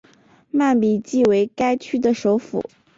[0.49, 2.63] 曼比季为该区的首府。